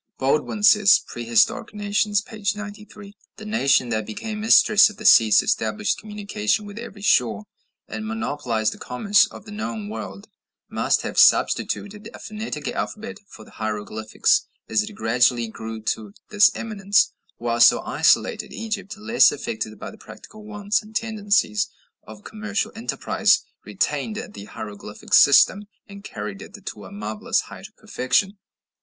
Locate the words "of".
4.89-4.97, 9.27-9.45, 22.01-22.23, 27.67-27.75